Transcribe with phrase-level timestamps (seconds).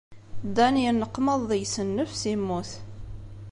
[0.55, 2.71] Dan yenneqmaḍ deg-s nnefs, yemmut.